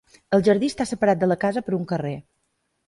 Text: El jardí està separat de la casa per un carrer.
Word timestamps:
El 0.37 0.41
jardí 0.47 0.69
està 0.73 0.87
separat 0.93 1.21
de 1.25 1.31
la 1.31 1.39
casa 1.47 1.65
per 1.69 1.77
un 1.81 1.89
carrer. 1.95 2.17